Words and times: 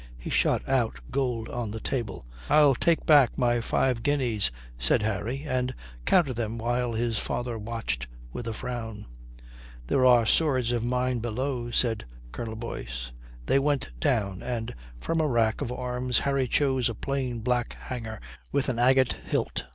He 0.17 0.31
shot 0.31 0.67
out 0.67 0.99
gold 1.11 1.47
on 1.47 1.69
the 1.69 1.79
table. 1.79 2.25
"I'll 2.49 2.73
take 2.73 3.05
back 3.05 3.37
my 3.37 3.61
five 3.61 4.01
guineas," 4.01 4.49
said 4.75 5.03
Harry, 5.03 5.43
and 5.45 5.75
counted 6.05 6.33
them, 6.33 6.57
while 6.57 6.93
his 6.93 7.19
father 7.19 7.55
watched 7.59 8.07
with 8.33 8.47
a 8.47 8.53
frown. 8.53 9.05
"There 9.85 10.03
are 10.03 10.25
swords 10.25 10.71
of 10.71 10.83
mine 10.83 11.19
below," 11.19 11.69
said 11.69 12.05
Colonel 12.31 12.55
Boyce. 12.55 13.11
They 13.45 13.59
went 13.59 13.91
down 13.99 14.41
and 14.41 14.73
from 14.99 15.21
a 15.21 15.27
rack 15.27 15.61
of 15.61 15.71
arms 15.71 16.17
Harry 16.17 16.47
chose 16.47 16.89
a 16.89 16.95
plain 16.95 17.41
black 17.41 17.73
hanger 17.79 18.19
with 18.51 18.69
an 18.69 18.79
agate 18.79 19.19
hilt. 19.27 19.65